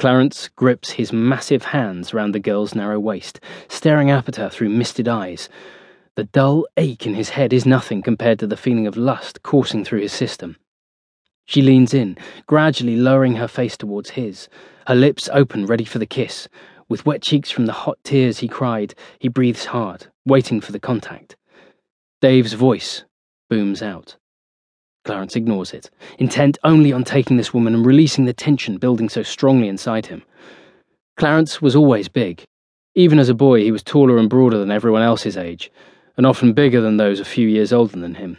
Clarence 0.00 0.48
grips 0.56 0.92
his 0.92 1.12
massive 1.12 1.62
hands 1.62 2.14
round 2.14 2.34
the 2.34 2.40
girl's 2.40 2.74
narrow 2.74 2.98
waist, 2.98 3.38
staring 3.68 4.10
up 4.10 4.30
at 4.30 4.36
her 4.36 4.48
through 4.48 4.70
misted 4.70 5.06
eyes. 5.06 5.50
The 6.16 6.24
dull 6.24 6.66
ache 6.78 7.06
in 7.06 7.14
his 7.14 7.28
head 7.28 7.52
is 7.52 7.66
nothing 7.66 8.00
compared 8.00 8.38
to 8.38 8.46
the 8.46 8.56
feeling 8.56 8.86
of 8.86 8.96
lust 8.96 9.42
coursing 9.42 9.84
through 9.84 10.00
his 10.00 10.14
system. 10.14 10.56
She 11.44 11.60
leans 11.60 11.92
in, 11.92 12.16
gradually 12.46 12.96
lowering 12.96 13.34
her 13.34 13.46
face 13.46 13.76
towards 13.76 14.08
his, 14.08 14.48
her 14.86 14.94
lips 14.94 15.28
open, 15.34 15.66
ready 15.66 15.84
for 15.84 15.98
the 15.98 16.06
kiss. 16.06 16.48
With 16.88 17.04
wet 17.04 17.20
cheeks 17.20 17.50
from 17.50 17.66
the 17.66 17.74
hot 17.74 17.98
tears 18.02 18.38
he 18.38 18.48
cried, 18.48 18.94
he 19.18 19.28
breathes 19.28 19.66
hard, 19.66 20.06
waiting 20.24 20.62
for 20.62 20.72
the 20.72 20.80
contact. 20.80 21.36
Dave's 22.22 22.54
voice 22.54 23.04
booms 23.50 23.82
out. 23.82 24.16
Clarence 25.04 25.36
ignores 25.36 25.72
it, 25.72 25.90
intent 26.18 26.58
only 26.62 26.92
on 26.92 27.04
taking 27.04 27.36
this 27.36 27.54
woman 27.54 27.74
and 27.74 27.86
releasing 27.86 28.26
the 28.26 28.32
tension 28.32 28.76
building 28.76 29.08
so 29.08 29.22
strongly 29.22 29.68
inside 29.68 30.06
him. 30.06 30.22
Clarence 31.16 31.62
was 31.62 31.74
always 31.74 32.08
big. 32.08 32.44
Even 32.94 33.18
as 33.18 33.28
a 33.28 33.34
boy, 33.34 33.62
he 33.62 33.70
was 33.70 33.82
taller 33.82 34.18
and 34.18 34.28
broader 34.28 34.58
than 34.58 34.70
everyone 34.70 35.02
else 35.02 35.22
his 35.22 35.36
age, 35.36 35.70
and 36.16 36.26
often 36.26 36.52
bigger 36.52 36.80
than 36.80 36.96
those 36.96 37.20
a 37.20 37.24
few 37.24 37.48
years 37.48 37.72
older 37.72 37.98
than 37.98 38.16
him. 38.16 38.36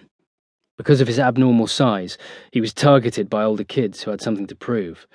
Because 0.77 1.01
of 1.01 1.07
his 1.07 1.19
abnormal 1.19 1.67
size, 1.67 2.17
he 2.51 2.61
was 2.61 2.73
targeted 2.73 3.29
by 3.29 3.43
older 3.43 3.63
kids 3.63 4.03
who 4.03 4.11
had 4.11 4.21
something 4.21 4.47
to 4.47 4.55
prove, 4.55 5.07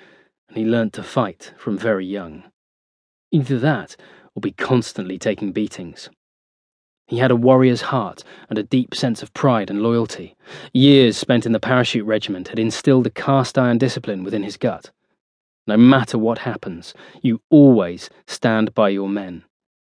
and 0.47 0.57
he 0.57 0.65
learnt 0.65 0.93
to 0.93 1.03
fight 1.03 1.53
from 1.57 1.77
very 1.77 2.05
young. 2.05 2.43
Either 3.31 3.59
that, 3.59 3.95
or 4.35 4.41
be 4.41 4.51
constantly 4.51 5.17
taking 5.17 5.51
beatings. 5.51 6.09
He 7.07 7.19
had 7.19 7.31
a 7.31 7.37
warrior's 7.37 7.83
heart 7.83 8.25
and 8.49 8.59
a 8.59 8.63
deep 8.63 8.93
sense 8.93 9.23
of 9.23 9.33
pride 9.33 9.69
and 9.69 9.81
loyalty. 9.81 10.35
Years 10.73 11.15
spent 11.15 11.45
in 11.45 11.53
the 11.53 11.59
parachute 11.59 12.05
regiment 12.05 12.49
had 12.49 12.59
instilled 12.59 13.07
a 13.07 13.09
cast 13.09 13.57
iron 13.57 13.77
discipline 13.77 14.25
within 14.25 14.43
his 14.43 14.57
gut. 14.57 14.91
No 15.67 15.77
matter 15.77 16.17
what 16.17 16.39
happens, 16.39 16.93
you 17.21 17.39
always 17.49 18.09
stand 18.27 18.73
by 18.73 18.89
your 18.89 19.07
men. 19.07 19.45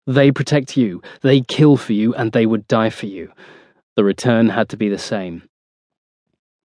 They 0.05 0.31
protect 0.31 0.77
you, 0.77 1.01
they 1.21 1.41
kill 1.41 1.75
for 1.75 1.93
you, 1.93 2.13
and 2.13 2.31
they 2.31 2.45
would 2.45 2.67
die 2.67 2.91
for 2.91 3.07
you. 3.07 3.31
The 3.95 4.03
return 4.03 4.49
had 4.49 4.69
to 4.69 4.77
be 4.77 4.87
the 4.87 4.99
same. 4.99 5.49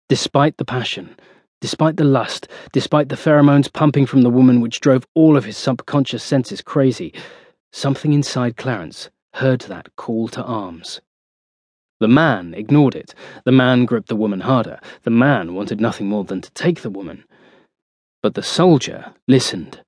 Despite 0.09 0.57
the 0.57 0.65
passion, 0.65 1.17
despite 1.61 1.97
the 1.97 2.05
lust, 2.05 2.49
despite 2.73 3.09
the 3.09 3.17
pheromones 3.17 3.73
pumping 3.73 4.05
from 4.05 4.23
the 4.23 4.31
woman 4.31 4.61
which 4.61 4.81
drove 4.81 5.07
all 5.15 5.37
of 5.37 5.45
his 5.45 5.57
subconscious 5.57 6.25
senses 6.25 6.61
crazy, 6.61 7.15
something 7.71 8.13
inside 8.13 8.57
Clarence 8.57 9.11
heard 9.35 9.61
that 9.63 9.95
call 9.97 10.29
to 10.29 10.43
arms. 10.43 11.01
The 12.01 12.09
man 12.09 12.55
ignored 12.55 12.95
it. 12.95 13.15
The 13.45 13.53
man 13.53 13.85
gripped 13.85 14.09
the 14.09 14.17
woman 14.17 14.41
harder. 14.41 14.81
The 15.03 15.11
man 15.11 15.55
wanted 15.55 15.81
nothing 15.81 16.09
more 16.09 16.25
than 16.25 16.41
to 16.41 16.51
take 16.53 16.81
the 16.81 16.91
woman. 16.91 17.25
But 18.23 18.35
the 18.35 18.43
soldier 18.43 19.15
listened. 19.29 19.83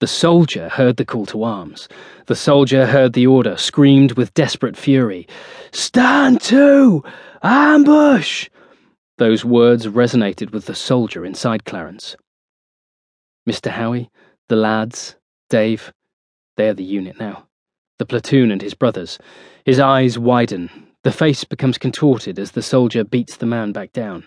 The 0.00 0.06
soldier 0.06 0.70
heard 0.70 0.96
the 0.96 1.04
call 1.04 1.26
to 1.26 1.42
arms. 1.42 1.86
The 2.26 2.34
soldier 2.34 2.86
heard 2.86 3.12
the 3.12 3.26
order, 3.26 3.58
screamed 3.58 4.12
with 4.12 4.32
desperate 4.32 4.76
fury 4.76 5.28
Stand 5.70 6.40
to! 6.42 7.04
Ambush! 7.42 8.48
Those 9.18 9.44
words 9.44 9.86
resonated 9.86 10.52
with 10.52 10.64
the 10.64 10.74
soldier 10.74 11.26
inside 11.26 11.66
Clarence. 11.66 12.16
Mr. 13.46 13.70
Howie, 13.70 14.10
the 14.48 14.56
lads, 14.56 15.16
Dave, 15.50 15.92
they 16.56 16.68
are 16.68 16.74
the 16.74 16.84
unit 16.84 17.20
now 17.20 17.46
the 18.00 18.06
platoon 18.06 18.50
and 18.50 18.62
his 18.62 18.72
brothers. 18.72 19.18
His 19.66 19.78
eyes 19.78 20.18
widen. 20.18 20.70
The 21.02 21.12
face 21.12 21.44
becomes 21.44 21.76
contorted 21.76 22.38
as 22.38 22.52
the 22.52 22.62
soldier 22.62 23.04
beats 23.04 23.36
the 23.36 23.44
man 23.44 23.72
back 23.72 23.92
down. 23.92 24.24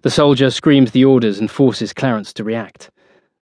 The 0.00 0.10
soldier 0.10 0.48
screams 0.48 0.92
the 0.92 1.04
orders 1.04 1.38
and 1.38 1.50
forces 1.50 1.92
Clarence 1.92 2.32
to 2.32 2.44
react. 2.44 2.90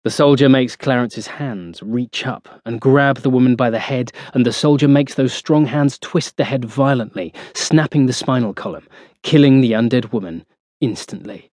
The 0.05 0.11
soldier 0.11 0.51
makes 0.51 0.77
Clarence's 0.77 1.27
hands 1.27 1.83
reach 1.83 2.27
up 2.27 2.61
and 2.67 2.79
grab 2.79 3.21
the 3.21 3.31
woman 3.31 3.57
by 3.57 3.71
the 3.71 3.79
head, 3.79 4.13
and 4.35 4.45
the 4.45 4.53
soldier 4.53 4.89
makes 4.89 5.15
those 5.15 5.33
strong 5.33 5.65
hands 5.65 5.99
twist 5.99 6.37
the 6.37 6.45
head 6.45 6.67
violently, 6.67 7.33
snapping 7.55 8.05
the 8.05 8.13
spinal 8.13 8.53
column, 8.53 8.87
killing 9.23 9.63
the 9.63 9.73
undead 9.73 10.13
woman 10.13 10.45
instantly. 10.83 11.51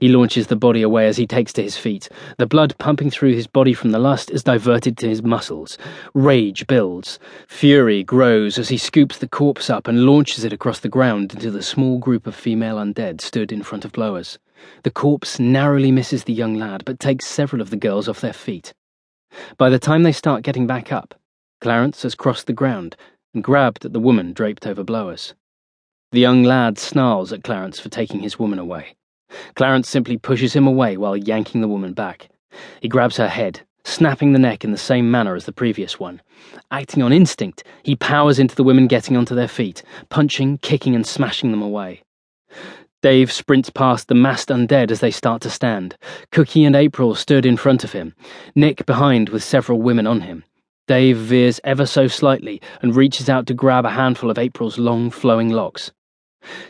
He 0.00 0.08
launches 0.08 0.46
the 0.46 0.56
body 0.56 0.82
away 0.82 1.06
as 1.06 1.16
he 1.16 1.26
takes 1.26 1.52
to 1.54 1.62
his 1.62 1.76
feet. 1.76 2.08
The 2.38 2.46
blood 2.46 2.74
pumping 2.78 3.10
through 3.10 3.34
his 3.34 3.46
body 3.46 3.74
from 3.74 3.90
the 3.90 3.98
lust 3.98 4.30
is 4.30 4.42
diverted 4.42 4.96
to 4.98 5.08
his 5.08 5.22
muscles. 5.22 5.78
Rage 6.14 6.66
builds. 6.66 7.18
Fury 7.48 8.02
grows 8.02 8.58
as 8.58 8.68
he 8.68 8.78
scoops 8.78 9.18
the 9.18 9.28
corpse 9.28 9.70
up 9.70 9.88
and 9.88 10.04
launches 10.04 10.44
it 10.44 10.52
across 10.52 10.80
the 10.80 10.88
ground 10.88 11.34
into 11.34 11.50
the 11.50 11.62
small 11.62 11.98
group 11.98 12.26
of 12.26 12.34
female 12.34 12.76
undead 12.76 13.20
stood 13.20 13.52
in 13.52 13.62
front 13.62 13.84
of 13.84 13.92
Blowers. 13.92 14.38
The 14.82 14.90
corpse 14.90 15.38
narrowly 15.38 15.92
misses 15.92 16.24
the 16.24 16.32
young 16.32 16.54
lad, 16.54 16.84
but 16.84 16.98
takes 16.98 17.26
several 17.26 17.60
of 17.60 17.70
the 17.70 17.76
girls 17.76 18.08
off 18.08 18.20
their 18.20 18.32
feet. 18.32 18.72
By 19.58 19.68
the 19.68 19.78
time 19.78 20.02
they 20.02 20.12
start 20.12 20.42
getting 20.42 20.66
back 20.66 20.92
up, 20.92 21.14
Clarence 21.60 22.02
has 22.02 22.14
crossed 22.14 22.46
the 22.46 22.52
ground 22.52 22.96
and 23.34 23.44
grabbed 23.44 23.84
at 23.84 23.92
the 23.92 24.00
woman 24.00 24.32
draped 24.32 24.66
over 24.66 24.82
Blowers. 24.82 25.34
The 26.12 26.20
young 26.20 26.42
lad 26.42 26.78
snarls 26.78 27.32
at 27.32 27.44
Clarence 27.44 27.78
for 27.78 27.88
taking 27.88 28.20
his 28.20 28.38
woman 28.38 28.58
away. 28.58 28.96
Clarence 29.54 29.88
simply 29.88 30.16
pushes 30.16 30.54
him 30.54 30.66
away 30.66 30.96
while 30.96 31.16
yanking 31.16 31.60
the 31.60 31.68
woman 31.68 31.92
back. 31.92 32.28
He 32.80 32.88
grabs 32.88 33.16
her 33.16 33.28
head, 33.28 33.60
snapping 33.84 34.32
the 34.32 34.38
neck 34.38 34.64
in 34.64 34.72
the 34.72 34.78
same 34.78 35.10
manner 35.10 35.34
as 35.34 35.44
the 35.44 35.52
previous 35.52 35.98
one. 35.98 36.20
Acting 36.70 37.02
on 37.02 37.12
instinct, 37.12 37.64
he 37.82 37.96
powers 37.96 38.38
into 38.38 38.54
the 38.54 38.64
women 38.64 38.86
getting 38.86 39.16
onto 39.16 39.34
their 39.34 39.48
feet, 39.48 39.82
punching, 40.08 40.58
kicking, 40.58 40.94
and 40.94 41.06
smashing 41.06 41.50
them 41.50 41.62
away. 41.62 42.02
Dave 43.02 43.30
sprints 43.30 43.70
past 43.70 44.08
the 44.08 44.14
massed 44.14 44.48
undead 44.48 44.90
as 44.90 45.00
they 45.00 45.10
start 45.10 45.42
to 45.42 45.50
stand. 45.50 45.96
Cookie 46.32 46.64
and 46.64 46.74
April 46.74 47.14
stood 47.14 47.46
in 47.46 47.56
front 47.56 47.84
of 47.84 47.92
him, 47.92 48.14
Nick 48.54 48.84
behind 48.86 49.28
with 49.28 49.44
several 49.44 49.80
women 49.80 50.06
on 50.06 50.22
him. 50.22 50.44
Dave 50.88 51.16
veers 51.16 51.60
ever 51.62 51.84
so 51.84 52.08
slightly 52.08 52.60
and 52.80 52.96
reaches 52.96 53.28
out 53.28 53.46
to 53.46 53.54
grab 53.54 53.84
a 53.84 53.90
handful 53.90 54.30
of 54.30 54.38
April's 54.38 54.78
long, 54.78 55.10
flowing 55.10 55.50
locks. 55.50 55.92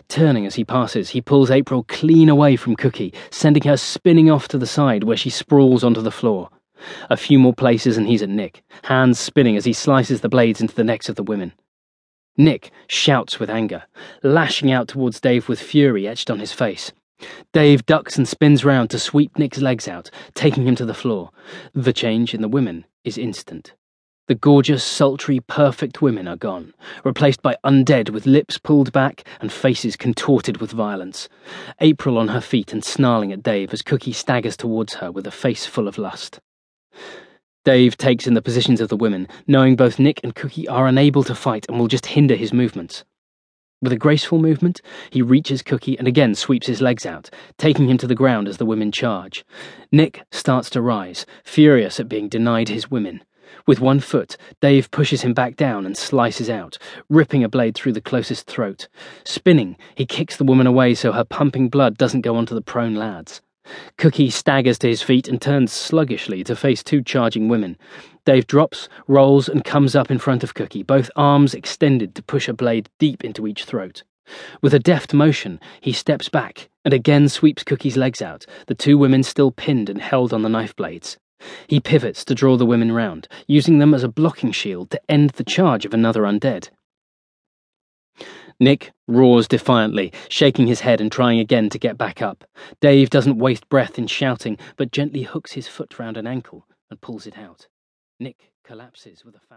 Turning 0.09 0.47
as 0.47 0.55
he 0.55 0.65
passes, 0.65 1.11
he 1.11 1.21
pulls 1.21 1.51
April 1.51 1.85
clean 1.89 2.29
away 2.29 2.57
from 2.57 2.77
Cookie, 2.77 3.15
sending 3.31 3.63
her 3.65 3.77
spinning 3.77 4.31
off 4.31 4.49
to 4.49 4.59
the 4.59 4.67
side 4.67 5.05
where 5.05 5.17
she 5.17 5.31
sprawls 5.31 5.85
onto 5.85 6.01
the 6.01 6.11
floor. 6.11 6.51
A 7.09 7.17
few 7.17 7.39
more 7.39 7.55
places 7.55 7.97
and 7.97 8.07
he's 8.07 8.23
at 8.23 8.29
Nick, 8.29 8.63
hands 8.85 9.19
spinning 9.19 9.57
as 9.57 9.65
he 9.65 9.73
slices 9.73 10.21
the 10.21 10.29
blades 10.29 10.61
into 10.61 10.75
the 10.75 10.85
necks 10.85 11.09
of 11.09 11.17
the 11.17 11.23
women. 11.23 11.53
Nick 12.37 12.71
shouts 12.87 13.41
with 13.41 13.49
anger, 13.49 13.85
lashing 14.23 14.71
out 14.71 14.89
towards 14.89 15.21
Dave 15.21 15.49
with 15.49 15.61
fury 15.61 16.07
etched 16.07 16.31
on 16.31 16.39
his 16.39 16.53
face. 16.53 16.93
Dave 17.53 17.87
ducks 17.87 18.19
and 18.19 18.29
spins 18.29 18.65
round 18.65 18.91
to 18.91 18.99
sweep 18.99 19.39
Nick's 19.39 19.63
legs 19.63 19.89
out, 19.89 20.11
taking 20.35 20.67
him 20.67 20.75
to 20.77 20.85
the 20.85 20.93
floor. 20.93 21.31
The 21.73 21.95
change 21.95 22.35
in 22.35 22.43
the 22.43 22.49
women 22.49 22.85
is 23.05 23.17
instant. 23.17 23.73
The 24.29 24.35
gorgeous, 24.35 24.83
sultry, 24.83 25.39
perfect 25.39 26.03
women 26.03 26.27
are 26.27 26.35
gone, 26.35 26.75
replaced 27.05 27.43
by 27.43 27.57
undead 27.63 28.11
with 28.11 28.27
lips 28.27 28.59
pulled 28.59 28.91
back 28.91 29.23
and 29.41 29.53
faces 29.53 29.95
contorted 29.95 30.57
with 30.57 30.73
violence. 30.73 31.29
April 31.79 32.19
on 32.19 32.27
her 32.29 32.41
feet 32.41 32.73
and 32.73 32.83
snarling 32.83 33.33
at 33.33 33.45
Dave 33.45 33.73
as 33.73 33.83
Cookie 33.83 34.13
staggers 34.13 34.57
towards 34.57 34.95
her 34.95 35.13
with 35.13 35.29
a 35.29 35.31
face 35.31 35.65
full 35.65 35.87
of 35.87 35.97
lust. 35.97 36.41
Dave 37.65 37.97
takes 37.97 38.27
in 38.27 38.35
the 38.35 38.43
positions 38.43 38.81
of 38.81 38.89
the 38.89 38.97
women, 38.97 39.29
knowing 39.47 39.77
both 39.77 40.01
Nick 40.01 40.19
and 40.25 40.35
Cookie 40.35 40.67
are 40.67 40.89
unable 40.89 41.23
to 41.23 41.35
fight 41.35 41.65
and 41.69 41.79
will 41.79 41.87
just 41.87 42.07
hinder 42.07 42.35
his 42.35 42.53
movements. 42.53 43.05
With 43.81 43.93
a 43.93 43.97
graceful 43.97 44.41
movement, 44.41 44.81
he 45.09 45.23
reaches 45.23 45.63
Cookie 45.63 45.97
and 46.01 46.09
again 46.09 46.35
sweeps 46.35 46.67
his 46.67 46.81
legs 46.81 47.07
out, 47.07 47.31
taking 47.59 47.89
him 47.89 47.99
to 47.99 48.09
the 48.09 48.17
ground 48.17 48.49
as 48.49 48.57
the 48.57 48.67
women 48.67 48.91
charge. 48.91 49.45
Nick 49.93 50.25
starts 50.33 50.69
to 50.71 50.83
rise, 50.83 51.27
furious 51.45 52.01
at 52.01 52.09
being 52.09 52.29
denied 52.29 52.69
his 52.69 52.91
women. 52.91 53.23
With 53.67 53.81
one 53.81 54.01
foot, 54.01 54.37
Dave 54.61 54.91
pushes 54.91 55.23
him 55.23 55.35
back 55.35 55.57
down 55.57 55.87
and 55.87 55.97
slices 55.97 56.51
out, 56.51 56.79
ripping 57.09 57.45
a 57.45 57.49
blade 57.49 57.75
through 57.75 57.93
the 57.93 58.01
closest 58.01 58.47
throat. 58.47 58.89
Spinning, 59.25 59.77
he 59.95 60.07
kicks 60.07 60.37
the 60.37 60.45
woman 60.45 60.67
away 60.67 60.95
so 60.95 61.13
her 61.13 61.25
pumping 61.25 61.69
blood 61.69 61.97
doesn't 61.97 62.21
go 62.21 62.37
onto 62.37 62.55
the 62.55 62.63
prone 62.63 62.95
lads. 62.95 63.43
Cookie 63.99 64.31
staggers 64.31 64.79
to 64.79 64.89
his 64.89 65.03
feet 65.03 65.29
and 65.29 65.41
turns 65.41 65.73
sluggishly 65.73 66.45
to 66.45 66.55
face 66.55 66.83
two 66.83 67.03
charging 67.03 67.49
women. 67.49 67.77
Dave 68.25 68.47
drops, 68.47 68.89
rolls, 69.09 69.49
and 69.49 69.65
comes 69.65 69.97
up 69.97 70.11
in 70.11 70.19
front 70.19 70.45
of 70.45 70.55
Cookie, 70.55 70.83
both 70.83 71.11
arms 71.17 71.55
extended 71.55 72.15
to 72.15 72.23
push 72.23 72.49
a 72.49 72.53
blade 72.53 72.89
deep 72.99 73.25
into 73.25 73.47
each 73.47 73.65
throat. 73.65 74.03
With 74.61 74.75
a 74.75 74.79
deft 74.79 75.15
motion, 75.15 75.61
he 75.81 75.93
steps 75.93 76.29
back 76.29 76.69
and 76.87 76.95
again 76.95 77.29
sweeps 77.29 77.65
Cookie's 77.65 77.97
legs 77.97 78.23
out, 78.23 78.47
the 78.69 78.75
two 78.75 78.97
women 78.97 79.25
still 79.25 79.51
pinned 79.51 79.91
and 79.91 80.01
held 80.01 80.33
on 80.33 80.43
the 80.43 80.49
knife 80.49 80.75
blades. 80.77 81.19
He 81.67 81.81
pivots 81.81 82.25
to 82.25 82.35
draw 82.35 82.57
the 82.57 82.67
women 82.67 82.93
round, 82.93 83.29
using 83.47 83.79
them 83.79 83.95
as 83.95 84.03
a 84.03 84.09
blocking 84.09 84.53
shield 84.53 84.91
to 84.91 85.11
end 85.11 85.31
the 85.31 85.45
charge 85.45 85.85
of 85.85 85.95
another 85.95 86.23
undead. 86.23 86.71
Nick 88.59 88.93
roars 89.07 89.47
defiantly, 89.47 90.13
shaking 90.29 90.67
his 90.67 90.81
head 90.81 91.01
and 91.01 91.13
trying 91.13 91.39
again 91.39 91.69
to 91.69 91.79
get 91.79 91.99
back 91.99 92.23
up. 92.23 92.45
Dave 92.81 93.11
doesn't 93.11 93.39
waste 93.39 93.69
breath 93.69 93.99
in 93.99 94.07
shouting, 94.07 94.57
but 94.77 94.93
gently 94.93 95.23
hooks 95.23 95.53
his 95.53 95.69
foot 95.69 95.99
round 95.99 96.17
an 96.17 96.27
ankle 96.27 96.67
and 96.91 97.01
pulls 97.01 97.27
it 97.27 97.37
out. 97.37 97.67
Nick 98.19 98.53
collapses 98.65 99.25
with 99.25 99.37
a 99.37 99.55